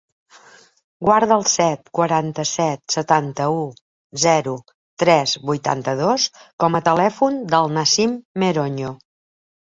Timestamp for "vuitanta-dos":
5.51-6.27